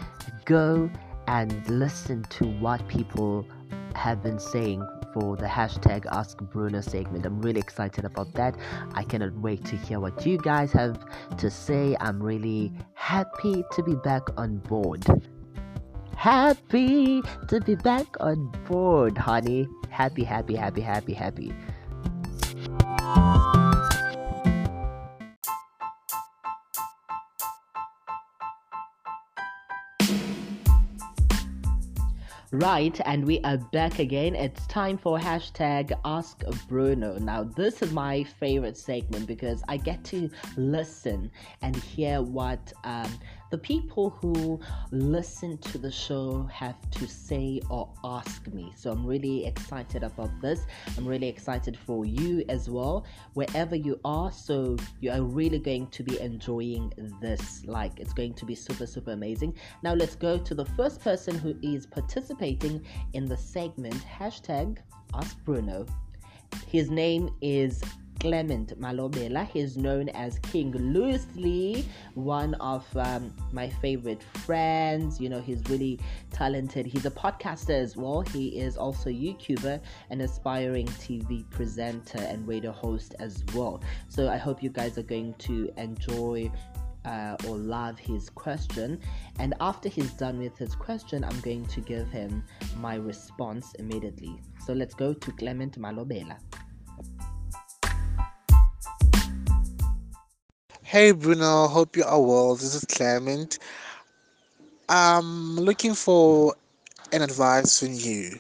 [0.45, 0.91] go
[1.29, 3.47] and listen to what people
[3.95, 7.27] have been saying for the hashtag Ask Bruno segment.
[7.27, 8.57] I'm really excited about that.
[8.95, 11.05] I cannot wait to hear what you guys have
[11.37, 11.97] to say.
[12.01, 15.05] I'm really happy to be back on board.
[16.17, 19.69] Happy to be back on board, honey.
[19.93, 21.53] Happy, happy, happy, happy, happy.
[32.53, 34.35] Right, and we are back again.
[34.35, 37.19] It's time for hashtag Ask Bruno.
[37.19, 43.11] Now, this is my favorite segment because I get to listen and hear what um,
[43.53, 44.59] the people who
[44.93, 48.73] listen to the show have to say or ask me.
[48.75, 50.61] So I'm really excited about this.
[50.97, 54.33] I'm really excited for you as well, wherever you are.
[54.33, 57.63] So you are really going to be enjoying this.
[57.67, 59.55] Like, it's going to be super, super amazing.
[59.83, 64.79] Now, let's go to the first person who is participating in the segment hashtag
[65.13, 65.85] Ask Bruno.
[66.67, 67.83] His name is
[68.23, 69.49] Clement Malobela.
[69.49, 75.21] He's known as King loosely, one of um, my favorite friends.
[75.21, 75.99] You know, he's really
[76.31, 76.87] talented.
[76.87, 78.21] He's a podcaster as well.
[78.21, 79.81] He is also a YouTuber,
[80.11, 83.83] an aspiring TV presenter, and radio host as well.
[84.09, 86.49] So I hope you guys are going to enjoy
[87.05, 89.01] uh, or love his question.
[89.41, 92.45] And after he's done with his question, I'm going to give him
[92.79, 94.41] my response immediately.
[94.65, 96.37] So let's go to Clement Malobela.
[100.93, 102.55] Hey Bruno, hope you are well.
[102.55, 103.59] This is Clement.
[104.91, 106.55] I'm looking for
[107.15, 108.39] an advice from you.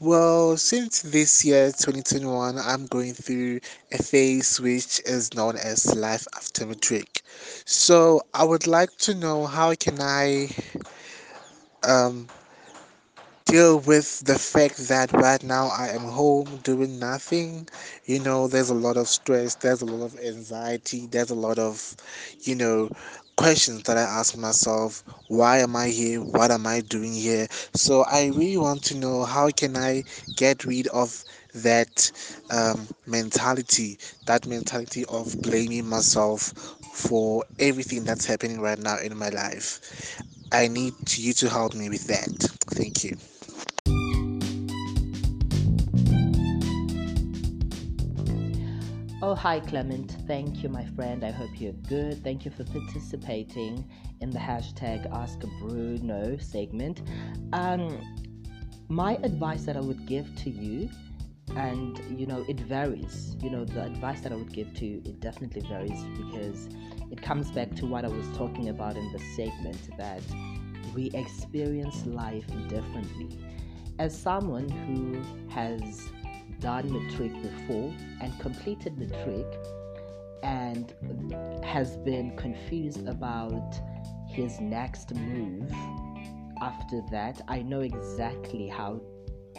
[0.00, 6.26] Well, since this year 2021, I'm going through a phase which is known as life
[6.36, 7.22] after matric.
[7.64, 10.50] So I would like to know how can I
[11.88, 12.28] um,
[13.44, 17.68] deal with the fact that right now I am home doing nothing.
[18.04, 21.58] You know, there's a lot of stress, there's a lot of anxiety, there's a lot
[21.58, 21.96] of,
[22.40, 22.90] you know,
[23.36, 26.20] questions that I ask myself why am I here?
[26.20, 27.46] What am I doing here?
[27.74, 30.04] So I really want to know how can I
[30.36, 32.10] get rid of that
[32.50, 36.52] um, mentality, that mentality of blaming myself
[36.92, 40.06] for everything that's happening right now in my life.
[40.52, 42.28] I need you to help me with that.
[42.70, 43.16] Thank you.
[49.26, 50.18] Oh, hi, Clement.
[50.26, 51.24] Thank you, my friend.
[51.24, 52.22] I hope you're good.
[52.22, 53.82] Thank you for participating
[54.20, 57.00] in the hashtag Ask Bruno segment.
[57.54, 57.98] Um,
[58.90, 60.90] my advice that I would give to you,
[61.56, 63.34] and you know, it varies.
[63.40, 66.68] You know, the advice that I would give to you, it definitely varies because
[67.10, 70.20] it comes back to what I was talking about in the segment that
[70.94, 73.38] we experience life differently.
[73.98, 76.10] As someone who has
[76.60, 79.46] done matric before and completed matric
[80.42, 80.94] and
[81.64, 83.74] has been confused about
[84.28, 85.70] his next move
[86.64, 89.00] after that, I know exactly how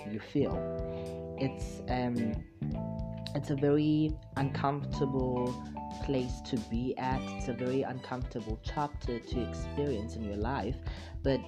[0.09, 0.55] you feel.
[1.39, 2.33] It's um
[3.35, 5.53] it's a very uncomfortable
[6.03, 7.21] place to be at.
[7.37, 10.77] It's a very uncomfortable chapter to experience in your life.
[11.21, 11.41] But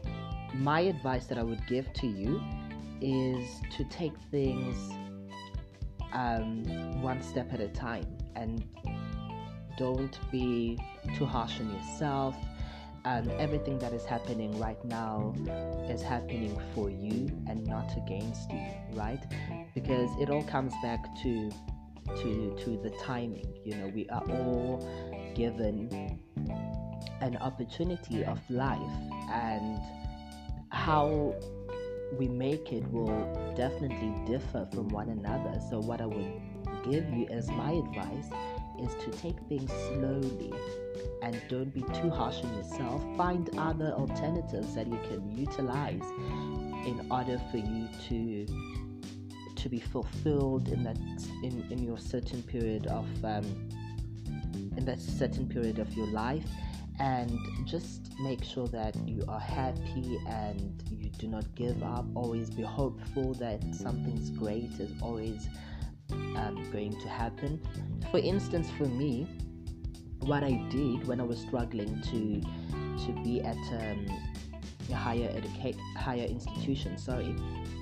[0.53, 2.41] my advice that I would give to you
[3.01, 4.91] is to take things
[6.13, 8.63] um, one step at a time and
[9.77, 10.79] don't be
[11.17, 12.35] too harsh on yourself.
[13.05, 15.33] And everything that is happening right now
[15.89, 19.23] is happening for you and not against you, right?
[19.73, 21.49] Because it all comes back to
[22.21, 23.47] to to the timing.
[23.63, 24.85] You know, we are all
[25.35, 26.19] given
[27.21, 28.81] an opportunity of life
[29.31, 29.79] and
[30.69, 31.33] how
[32.13, 35.59] we make it will definitely differ from one another.
[35.69, 36.41] So, what I would
[36.89, 38.29] give you as my advice
[38.79, 40.53] is to take things slowly
[41.21, 43.03] and don't be too harsh on yourself.
[43.17, 46.03] Find other alternatives that you can utilize
[46.85, 48.45] in order for you to
[49.55, 50.97] to be fulfilled in that
[51.43, 53.43] in, in your certain period of um,
[54.77, 56.47] in that certain period of your life
[56.99, 62.05] and just make sure that you are happy and you do not give up.
[62.15, 65.47] Always be hopeful that something's great is always
[66.11, 67.61] um, going to happen.
[68.11, 69.27] For instance for me
[70.21, 72.41] what i did when i was struggling to
[73.05, 74.05] to be at um,
[74.89, 77.35] a higher educate higher institution sorry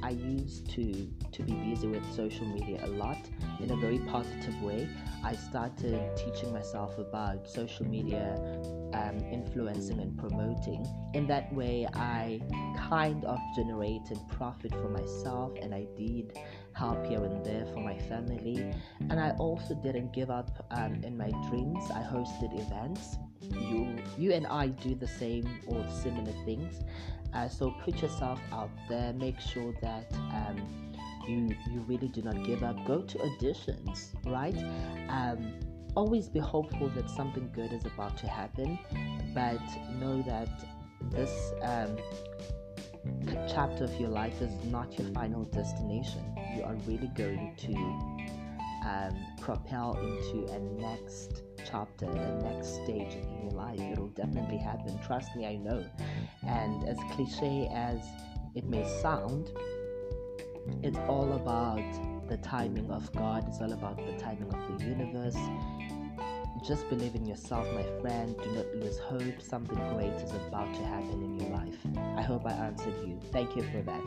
[0.03, 3.17] i used to to be busy with social media a lot
[3.59, 4.87] in a very positive way.
[5.23, 8.39] I started teaching myself about social media
[8.95, 12.39] um, influencing and promoting in that way i
[12.77, 16.37] kind of generated profit for myself and i did
[16.73, 18.73] help here and there for my family
[19.09, 24.33] and i also didn't give up um, in my dreams i hosted events you you
[24.33, 26.81] and I do the same or similar things.
[27.33, 29.13] Uh, so put yourself out there.
[29.13, 30.93] Make sure that um,
[31.27, 32.77] you you really do not give up.
[32.85, 34.57] Go to auditions, right?
[35.09, 35.53] Um,
[35.95, 38.77] always be hopeful that something good is about to happen,
[39.33, 39.59] but
[39.99, 40.49] know that
[41.11, 41.97] this um,
[43.47, 46.23] chapter of your life is not your final destination.
[46.55, 47.73] You are really going to
[48.85, 53.79] um, propel into a next chapter, a next stage in your life.
[53.79, 54.99] It'll definitely happen.
[55.05, 55.83] Trust me, I know.
[56.47, 57.99] And as cliche as
[58.53, 59.51] it may sound,
[60.83, 61.83] it's all about
[62.27, 65.37] the timing of God, it's all about the timing of the universe.
[66.63, 68.35] Just believe in yourself, my friend.
[68.43, 69.41] Do not lose hope.
[69.41, 71.77] Something great is about to happen in your life.
[72.17, 73.19] I hope I answered you.
[73.31, 74.01] Thank you for that.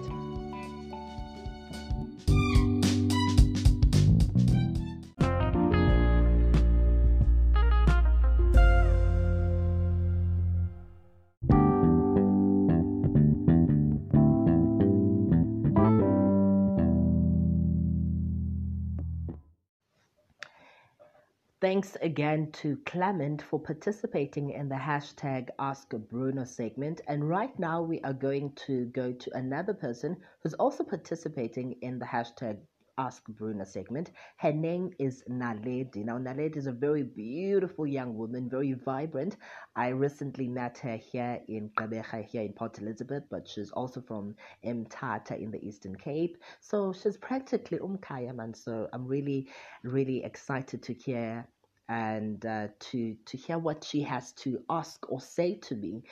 [21.61, 27.01] Thanks again to Clement for participating in the hashtag Ask Bruno segment.
[27.09, 31.99] And right now, we are going to go to another person who's also participating in
[31.99, 32.59] the hashtag
[32.99, 34.11] Ask Bruno segment.
[34.39, 36.05] Her name is Naledi.
[36.05, 39.37] Now, Naledi is a very beautiful young woman, very vibrant.
[39.77, 44.35] I recently met her here in Gqeberha, here in Port Elizabeth, but she's also from
[44.65, 46.39] Mthatha in the Eastern Cape.
[46.61, 48.53] So she's practically Umkaya man.
[48.53, 49.49] So I'm really,
[49.85, 51.47] really excited to hear
[51.89, 56.03] and uh, to to hear what she has to ask or say to me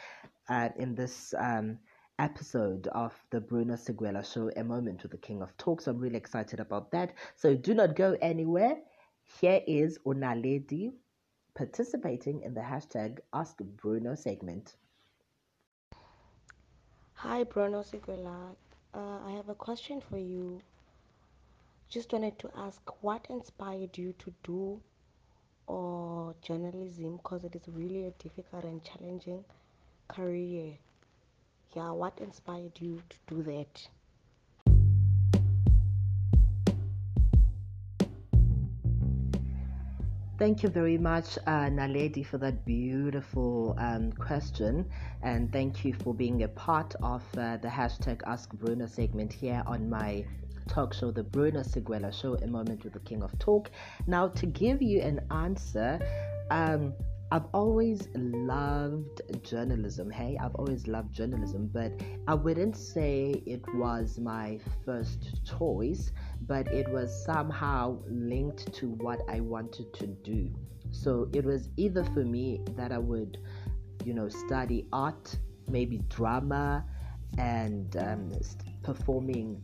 [0.49, 1.79] uh, in this um,
[2.19, 5.87] episode of the Bruno Seguela show, A Moment with the King of Talks.
[5.87, 7.15] I'm really excited about that.
[7.35, 8.79] So do not go anywhere.
[9.41, 10.93] Here is Unaledi
[11.55, 14.77] participating in the hashtag Ask Bruno segment.
[17.15, 18.55] Hi, Bruno Seguela.
[18.95, 20.61] Uh, I have a question for you.
[21.89, 24.81] Just wanted to ask what inspired you to do
[25.67, 29.45] or journalism because it is really a difficult and challenging
[30.09, 30.75] career.
[31.75, 33.89] Yeah, what inspired you to do that?
[40.39, 44.85] Thank you very much, uh, Naledi, for that beautiful um, question.
[45.23, 49.63] And thank you for being a part of uh, the hashtag Ask Bruno segment here
[49.67, 50.27] on my
[50.69, 53.71] talk show, The Bruno Seguela Show, A Moment with the King of Talk.
[54.07, 55.99] Now, to give you an answer,
[56.51, 56.93] um,
[57.33, 60.11] I've always loved journalism.
[60.11, 61.93] Hey, I've always loved journalism, but
[62.29, 66.13] I wouldn't say it was my first choice,
[66.47, 70.55] but it was somehow linked to what I wanted to do.
[70.93, 73.39] So it was either for me that I would,
[74.05, 75.37] you know, study art,
[75.69, 76.85] maybe drama,
[77.39, 78.31] and um,
[78.85, 79.61] performing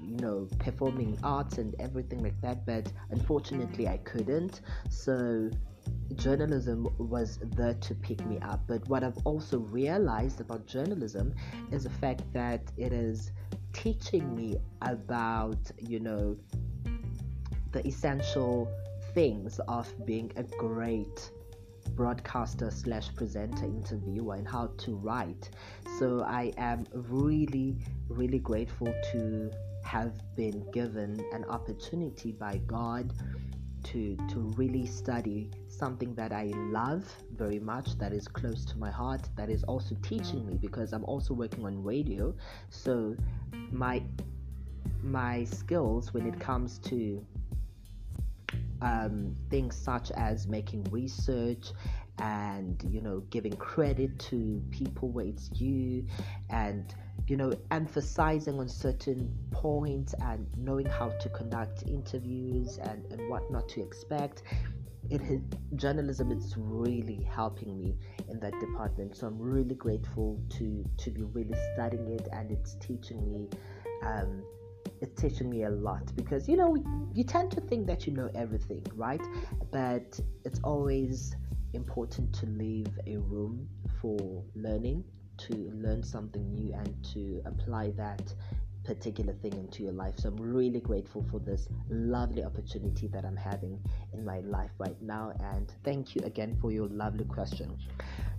[0.00, 5.50] you know performing arts and everything like that but unfortunately i couldn't so
[6.16, 8.60] journalism was there to pick me up.
[8.66, 11.34] But what I've also realized about journalism
[11.70, 13.30] is the fact that it is
[13.72, 16.36] teaching me about, you know,
[17.72, 18.68] the essential
[19.14, 21.30] things of being a great
[21.94, 25.50] broadcaster slash presenter interviewer and how to write
[25.98, 27.76] so i am really
[28.08, 29.50] really grateful to
[29.82, 33.12] have been given an opportunity by god
[33.82, 37.04] to to really study something that I love
[37.36, 41.04] very much that is close to my heart that is also teaching me because I'm
[41.04, 42.34] also working on radio.
[42.70, 43.16] So
[43.70, 44.02] my
[45.02, 47.24] my skills when it comes to
[48.82, 51.72] um, things such as making research
[52.18, 56.04] and you know giving credit to people where it's due
[56.50, 56.94] and
[57.28, 63.48] you know emphasizing on certain points and knowing how to conduct interviews and, and what
[63.50, 64.42] not to expect
[65.10, 65.40] it has,
[65.76, 67.96] journalism is really helping me
[68.28, 69.16] in that department.
[69.16, 73.48] So i'm really grateful to to be really studying it and it's teaching me
[74.02, 74.42] um,
[75.00, 76.76] it's teaching me a lot because you know
[77.14, 79.22] you tend to think that you know everything right?
[79.70, 81.36] But it's always
[81.74, 83.68] important to leave a room
[84.00, 85.04] for learning
[85.38, 88.32] to learn something new and to apply that
[88.88, 90.14] particular thing into your life.
[90.16, 93.78] So I'm really grateful for this lovely opportunity that I'm having
[94.14, 95.32] in my life right now.
[95.40, 97.76] And thank you again for your lovely question.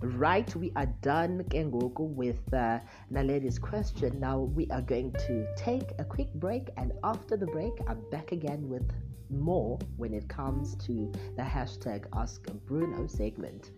[0.02, 2.80] Right, we are done Kengoku with uh,
[3.12, 4.18] Naledi's question.
[4.18, 8.32] Now we are going to take a quick break, and after the break, I'm back
[8.32, 8.90] again with
[9.30, 13.70] more when it comes to the hashtag Ask Bruno segment.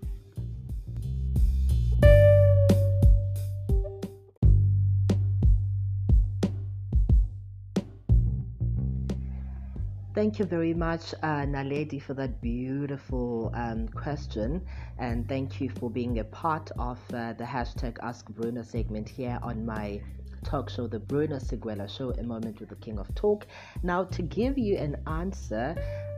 [10.15, 14.61] Thank you very much, uh, Naledi, for that beautiful um, question.
[14.99, 19.39] And thank you for being a part of uh, the hashtag Ask Bruno segment here
[19.43, 20.03] on my
[20.45, 23.47] talk show, The Bruno Seguela Show, A Moment with the King of Talk.
[23.83, 25.75] Now, to give you an answer,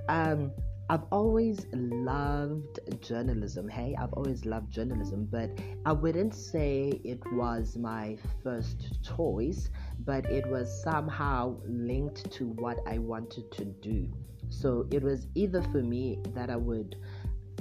[0.09, 0.51] um,
[0.91, 3.69] I've always loved journalism.
[3.69, 5.51] Hey, I've always loved journalism, but
[5.87, 9.71] I wouldn't say it was my first choice,
[10.05, 14.13] but it was somehow linked to what I wanted to do.
[14.51, 16.97] So it was either for me that I would,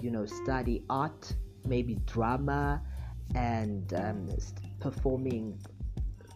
[0.01, 1.33] you know, study art,
[1.65, 2.81] maybe drama,
[3.35, 4.27] and um,
[4.81, 5.57] performing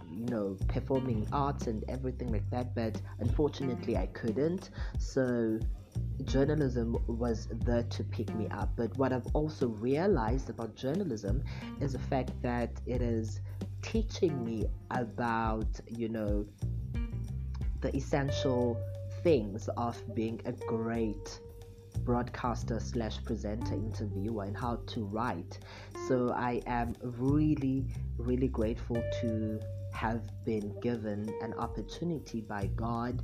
[0.09, 5.59] you know performing arts and everything like that but unfortunately i couldn't so
[6.25, 8.69] journalism was there to pick me up.
[8.75, 11.43] But what I've also realized about journalism
[11.79, 13.41] is the fact that it is
[13.81, 16.45] teaching me about, you know,
[17.81, 18.77] the essential
[19.23, 21.39] things of being a great
[22.05, 25.59] broadcaster slash presenter interviewer and how to write
[26.07, 27.85] so i am really
[28.17, 29.59] really grateful to
[29.91, 33.21] have been given an opportunity by god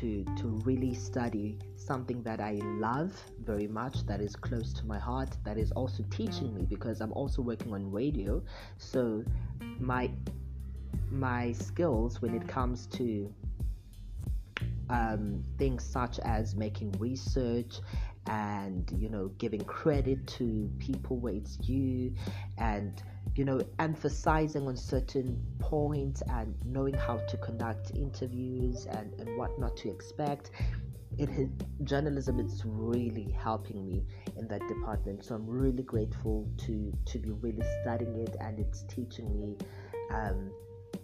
[0.00, 3.12] to to really study something that I love
[3.44, 7.12] very much that is close to my heart that is also teaching me because I'm
[7.12, 8.42] also working on radio.
[8.78, 9.24] So
[9.78, 10.10] my
[11.10, 13.32] my skills when it comes to
[14.90, 17.80] um, things such as making research
[18.26, 22.12] and you know giving credit to people where it's due
[22.58, 23.02] and
[23.34, 29.58] you know emphasizing on certain points and knowing how to conduct interviews and, and what
[29.58, 30.50] not to expect.
[31.18, 31.48] It has,
[31.84, 34.04] journalism is really helping me
[34.36, 35.24] in that department.
[35.24, 39.56] So i'm really grateful to to be really studying it and it's teaching me
[40.10, 40.50] um,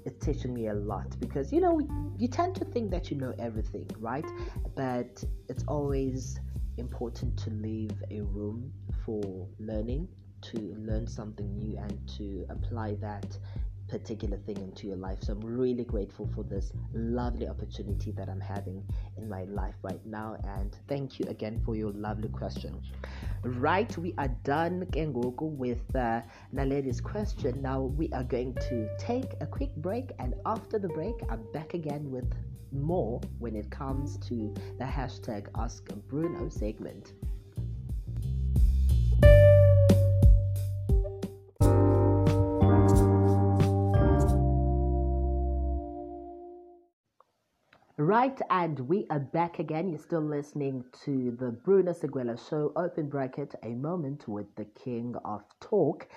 [0.05, 1.81] it's teaching me a lot because you know
[2.19, 4.27] you tend to think that you know everything right?
[4.75, 6.41] But it's always
[6.79, 8.73] important to leave a room
[9.05, 10.09] for learning
[10.43, 13.39] to learn something new and to apply that
[13.89, 15.19] particular thing into your life.
[15.21, 18.83] So I'm really grateful for this lovely opportunity that I'm having
[19.19, 20.37] in my life right now.
[20.45, 22.81] And thank you again for your lovely question.
[23.45, 26.23] Right, we are done Kengoku with uh,
[26.55, 27.61] Naledi's question.
[27.61, 31.75] Now we are going to take a quick break, and after the break, I'm back
[31.75, 32.33] again with
[32.73, 37.13] more when it comes to the hashtag Ask Bruno segment.
[48.03, 49.89] Right, and we are back again.
[49.89, 55.15] You're still listening to the Bruno Seguela Show, open bracket, a moment with the king
[55.25, 56.09] of talk.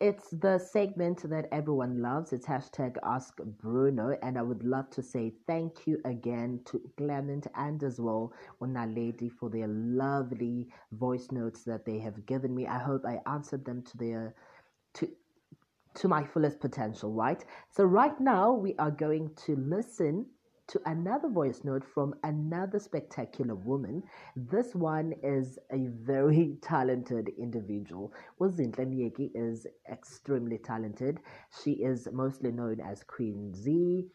[0.00, 2.32] It's the segment that everyone loves.
[2.32, 7.48] It's hashtag Ask Bruno, and I would love to say thank you again to Clement
[7.56, 12.68] and as well Naledi for their lovely voice notes that they have given me.
[12.68, 14.36] I hope I answered them to their
[14.94, 15.08] to
[15.94, 17.44] to my fullest potential, right?
[17.70, 20.26] So right now we are going to listen
[20.68, 24.02] to another voice note from another spectacular woman.
[24.36, 28.12] This one is a very talented individual.
[28.40, 31.20] Uzinhle Myeki is extremely talented.
[31.62, 34.06] She is mostly known as Queen Z.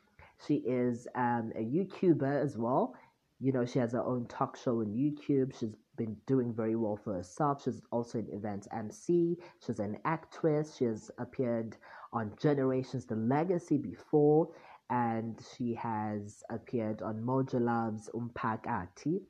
[0.46, 2.96] She is um, a YouTuber as well.
[3.40, 5.58] You know, she has her own talk show on YouTube.
[5.60, 7.64] She's been doing very well for herself.
[7.64, 9.38] She's also an event MC.
[9.66, 10.76] She's an actress.
[10.78, 11.78] She has appeared
[12.12, 14.50] on Generations The Legacy before
[14.94, 19.22] and she has appeared on Moja Love's Umphakathi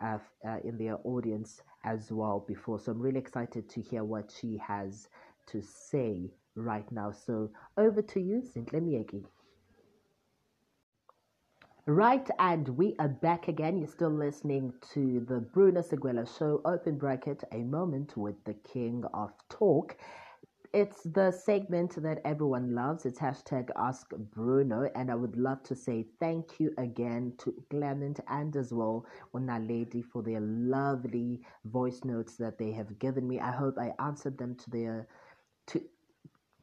[0.00, 2.78] uh, uh, in their audience as well before.
[2.78, 5.08] So I'm really excited to hear what she has
[5.48, 7.10] to say right now.
[7.10, 9.24] So over to you, Zinhle Myeki.
[11.86, 13.78] Right, and we are back again.
[13.78, 19.04] You're still listening to the Bruno Seguela Show, open bracket, a moment with the king
[19.14, 19.96] of talk
[20.72, 23.06] it's the segment that everyone loves.
[23.06, 28.20] It's hashtag Ask Bruno, and I would love to say thank you again to Clement
[28.28, 33.40] and as well Naledi for their lovely voice notes that they have given me.
[33.40, 35.08] I hope I answered them to their
[35.68, 35.82] to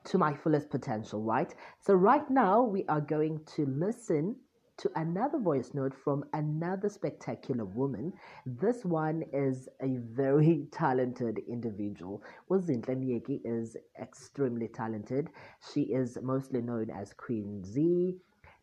[0.06, 1.54] to my fullest potential, right?
[1.80, 4.36] So right now we are going to listen
[4.78, 8.14] to another voice note from another spectacular woman.
[8.46, 12.22] This one is a very talented individual.
[12.50, 15.30] Uzinhle Myeki is extremely talented.
[15.74, 18.18] She is mostly known as Queen Z.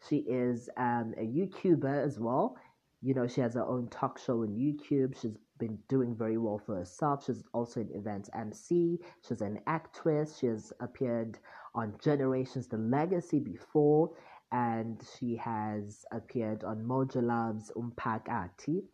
[0.08, 2.56] She is um, a YouTuber as well.
[3.00, 5.20] You know, she has her own talk show on YouTube.
[5.20, 7.24] She's been doing very well for herself.
[7.24, 8.98] She's also an event MC.
[9.26, 10.38] She's an actress.
[10.38, 11.38] She has appeared
[11.74, 14.10] on Generations The Legacy before
[14.52, 18.84] and she has appeared on Moja Love's Umphakathi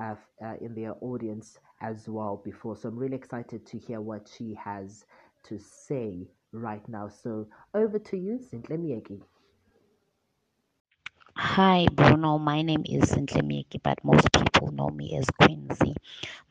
[0.00, 2.76] uh, uh, in their audience as well before.
[2.76, 5.04] So I'm really excited to hear what she has
[5.44, 7.08] to say right now.
[7.08, 9.22] So over to you, Zinhle Myeki.
[11.36, 12.38] Hi, Bruno.
[12.38, 15.94] My name is Zinhle Myeki, but most people know me as Queen Z.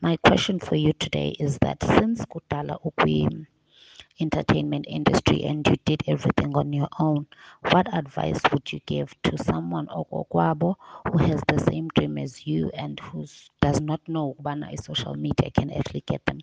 [0.00, 3.46] My question for you today is that since Kutala Ukwi
[4.20, 7.26] entertainment industry and you did everything on your own,
[7.70, 12.98] what advice would you give to someone who has the same dream as you and
[13.00, 13.26] who
[13.60, 16.40] does not know when a social media can actually get them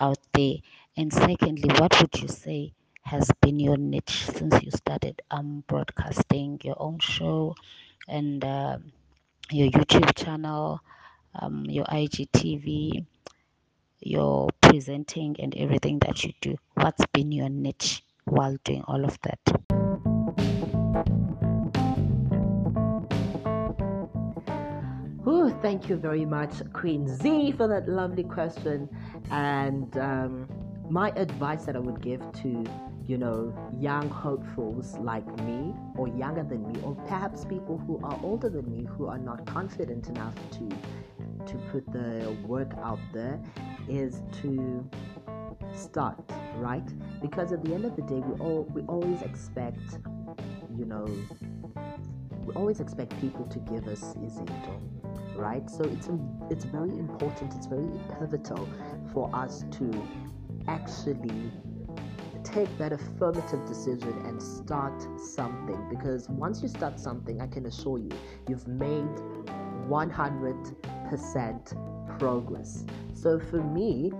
[0.00, 0.56] out there?
[0.96, 2.72] And secondly, what would you say
[3.02, 7.54] has been your niche since you started um broadcasting your own show
[8.08, 8.78] and uh,
[9.50, 10.80] your YouTube channel,
[11.34, 13.04] um, your IGTV?
[14.02, 16.56] Your presenting and everything that you do?
[16.74, 19.38] What's been your niche while doing all of that?
[25.26, 28.88] Ooh, thank you very much, Queen Z, for that lovely question.
[29.30, 30.48] And um,
[30.92, 32.64] my advice that I would give to,
[33.06, 38.18] you know, young hopefuls like me, or younger than me, or perhaps people who are
[38.22, 40.68] older than me who are not confident enough to
[41.46, 43.40] to put the work out there
[43.88, 44.86] is to
[45.74, 46.22] start,
[46.56, 46.86] right?
[47.22, 49.98] Because at the end of the day, we all we always expect,
[50.76, 51.06] you know,
[52.44, 54.78] we always expect people to give us izinto.
[55.36, 55.70] right?
[55.70, 56.10] So it's
[56.50, 57.88] it's very important, it's very
[58.18, 58.68] pivotal
[59.12, 59.90] for us to
[60.68, 61.50] actually
[62.44, 67.98] take that affirmative decision and start something because once you start something, I can assure
[67.98, 68.10] you,
[68.48, 69.06] you've made
[69.88, 72.84] 100% progress.
[73.14, 74.12] So for me,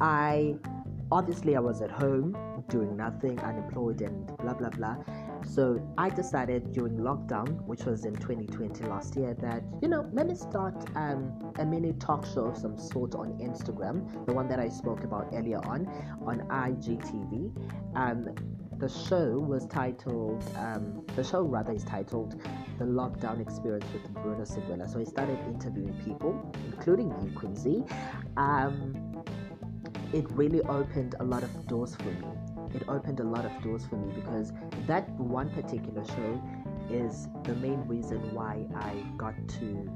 [0.00, 0.56] I
[1.10, 2.36] obviously I was at home
[2.68, 4.96] doing nothing, unemployed, and blah blah blah.
[5.46, 10.26] So I decided during lockdown, which was in 2020 last year, that you know let
[10.26, 14.58] me start um, a mini talk show of some sort on Instagram, the one that
[14.58, 15.86] I spoke about earlier on,
[16.26, 17.52] on IGTV.
[17.94, 18.28] Um,
[18.78, 22.38] the show was titled, um, the show rather is titled
[22.78, 24.92] The Lockdown Experience with Bruno Seguela.
[24.92, 27.84] So I started interviewing people, including you, Queen Z.
[28.36, 29.24] Um,
[30.12, 32.26] it really opened a lot of doors for me
[32.76, 34.52] it opened a lot of doors for me because
[34.86, 36.42] that one particular show
[36.90, 39.90] is the main reason why I got to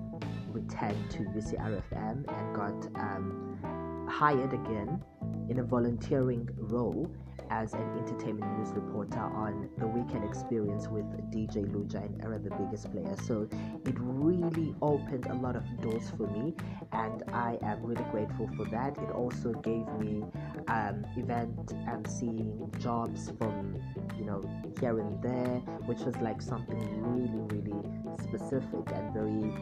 [0.53, 5.03] return to UCRFM and got um, hired again
[5.49, 7.09] in a volunteering role
[7.51, 12.51] as an entertainment news reporter on the weekend experience with DJ Luja and Era the
[12.51, 13.15] biggest player.
[13.27, 13.49] So
[13.87, 16.55] it really opened a lot of doors for me,
[16.93, 18.99] and I am really grateful for that.
[18.99, 20.25] It also gave me
[20.69, 21.73] um, event
[22.09, 23.77] seeing jobs from
[24.19, 24.43] you know
[24.81, 27.89] here and there, which was like something really, really
[28.23, 29.53] specific and very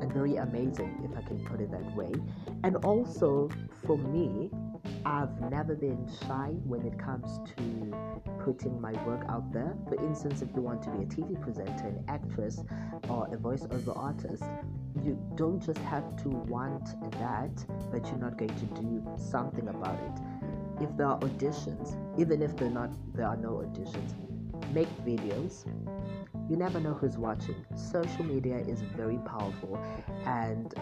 [0.00, 2.12] and very amazing, if I can put it that way.
[2.62, 3.50] And also
[3.84, 4.50] for me,
[5.04, 7.94] I've never been shy when it comes to
[8.44, 9.74] putting my work out there.
[9.88, 12.62] For instance, if you want to be a TV presenter, an actress,
[13.08, 14.44] or a voiceover artist,
[15.04, 19.98] you don't just have to want that, but you're not going to do something about
[20.00, 20.82] it.
[20.82, 24.14] If there are auditions, even if they're not, there are no auditions,
[24.72, 25.66] make videos.
[26.48, 27.56] You never know who's watching.
[27.76, 29.78] Social media is very powerful,
[30.24, 30.74] and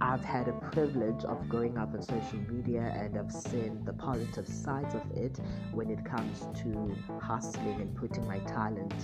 [0.00, 4.46] I've had a privilege of growing up on social media and I've seen the positive
[4.46, 5.40] sides of it
[5.72, 8.94] when it comes to hustling and putting my talent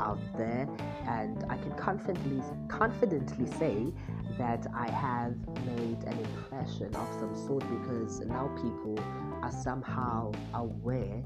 [0.00, 0.68] out there.
[1.06, 3.92] And I can confidently confidently say
[4.38, 5.36] that I have
[5.66, 8.98] made an impression of some sort because now people
[9.42, 11.22] are somehow aware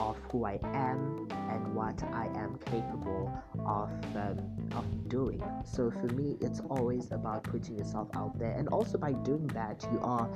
[0.00, 3.32] of who I am and what I am capable
[3.66, 4.38] of um,
[4.72, 5.42] of doing.
[5.64, 9.86] So for me, it's always about putting yourself out there, and also by doing that,
[9.92, 10.28] you are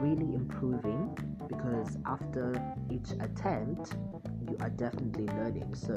[0.00, 1.16] really improving
[1.48, 2.60] because after
[2.90, 3.94] each attempt,
[4.48, 5.74] you are definitely learning.
[5.74, 5.94] So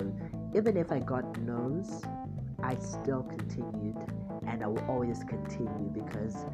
[0.56, 2.02] even if I got no's,
[2.62, 3.98] I still continued,
[4.48, 6.46] and I will always continue because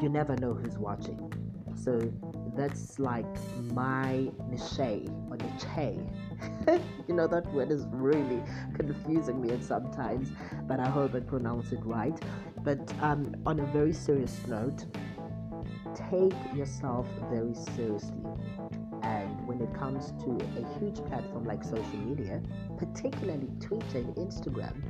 [0.00, 1.32] you never know who's watching.
[1.76, 2.12] So
[2.56, 3.26] that's like
[3.72, 5.98] my niche or niche.
[7.08, 8.42] you know, that word is really
[8.74, 10.32] confusing me at sometimes,
[10.66, 12.18] but I hope I pronounce it right.
[12.62, 14.84] But um, on a very serious note,
[15.94, 18.24] take yourself very seriously.
[19.02, 22.42] And when it comes to a huge platform like social media,
[22.76, 24.82] particularly Twitter and Instagram,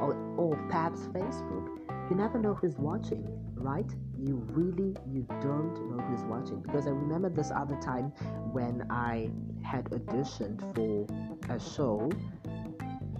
[0.00, 1.78] or, or perhaps Facebook,
[2.08, 3.90] you never know who's watching, right?
[4.18, 8.12] You really you don't know who's watching because I remember this other time
[8.52, 9.30] when I
[9.62, 11.06] had auditioned for
[11.52, 12.10] a show.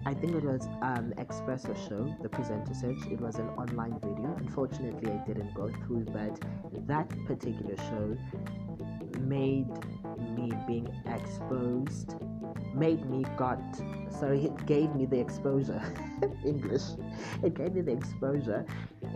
[0.06, 2.98] I think it was um, Expresso Show, the presenter search.
[3.10, 4.36] It was an online video.
[4.38, 6.40] Unfortunately, I didn't go through, but
[6.86, 8.16] that particular show
[9.20, 9.66] made
[10.36, 12.14] me being exposed
[12.74, 13.60] made me got
[14.10, 15.82] sorry it gave me the exposure
[16.44, 16.82] english
[17.42, 18.66] it gave me the exposure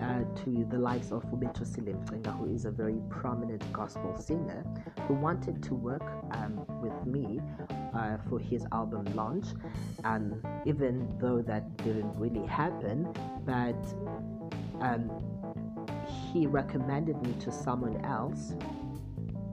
[0.00, 2.00] uh, to the likes of Ubeto Silim
[2.38, 4.64] who is a very prominent gospel singer
[5.06, 7.40] who wanted to work um, with me
[7.94, 9.46] uh, for his album launch.
[10.04, 13.12] And even though that didn't really happen
[13.44, 13.76] but
[14.80, 15.10] um,
[16.32, 18.54] he recommended me to someone else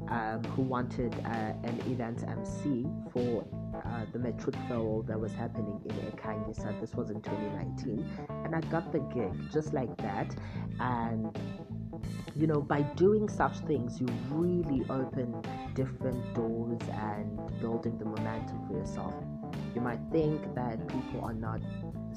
[0.09, 3.45] um, who wanted uh, an event MC for
[3.85, 6.79] uh, the Metric Festival that was happening in Ekhanyisa.
[6.81, 8.05] This was in 2019,
[8.45, 10.35] and I got the gig just like that.
[10.79, 11.37] And
[12.35, 15.41] you know, by doing such things, you really open
[15.73, 19.13] different doors and building the momentum for yourself.
[19.73, 21.61] You might think that people are not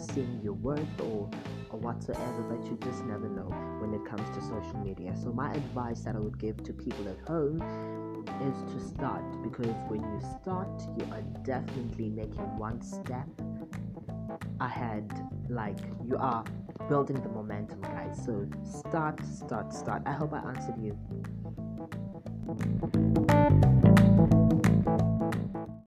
[0.01, 1.31] seeing your worth or
[1.73, 3.49] or whatsoever, but you just never know
[3.79, 5.15] when it comes to social media.
[5.17, 7.63] So my advice that I would give to people at home
[8.43, 13.29] is to start because when you start, you are definitely making one step
[14.61, 15.11] ahead.
[15.49, 16.45] Like you are
[16.89, 18.21] building the momentum, guys.
[18.25, 20.03] So start, start, start.
[20.07, 20.99] I hope I answered you.